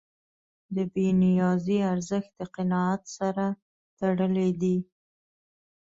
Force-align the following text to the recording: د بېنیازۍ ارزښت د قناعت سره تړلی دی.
د 0.75 0.77
بېنیازۍ 0.93 1.79
ارزښت 1.93 2.31
د 2.39 2.41
قناعت 2.55 3.01
سره 3.17 3.45
تړلی 3.99 4.49
دی. 4.61 4.77